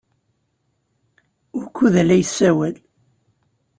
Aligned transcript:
Wukud 1.55 1.93
ay 2.01 2.05
la 2.07 2.15
yessawal? 2.21 2.75